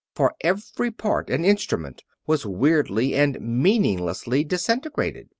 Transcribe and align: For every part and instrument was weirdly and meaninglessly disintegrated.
For 0.15 0.33
every 0.43 0.89
part 0.89 1.29
and 1.29 1.45
instrument 1.45 2.01
was 2.25 2.43
weirdly 2.43 3.13
and 3.13 3.39
meaninglessly 3.39 4.43
disintegrated. 4.43 5.27